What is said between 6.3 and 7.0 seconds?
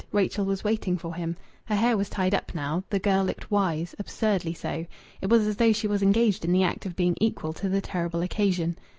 in the act of